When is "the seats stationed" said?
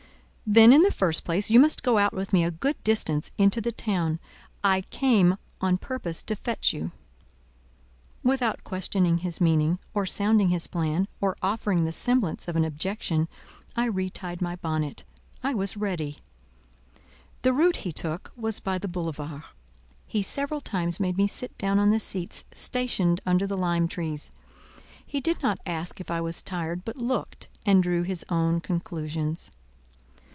21.91-23.21